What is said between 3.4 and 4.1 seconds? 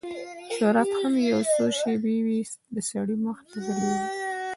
ته ځلیږي